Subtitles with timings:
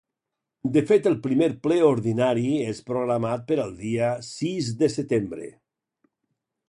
[0.77, 5.51] De fet, el primer ple ordinari és programat per al dia sis de setembre.